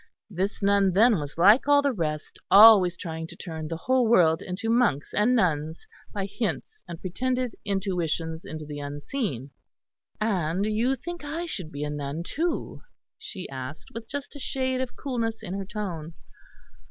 [0.31, 4.41] This nun then was like all the rest, always trying to turn the whole world
[4.41, 9.51] into monks and nuns by hints and pretended intuitions into the unseen.
[10.19, 12.81] "And you think I should be a nun too?"
[13.19, 16.15] she asked, with just a shade of coolness in her tone.